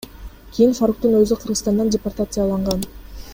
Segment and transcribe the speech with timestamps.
[0.53, 2.87] Кийин Фаруктун өзү Кыргызстандан департацияланган.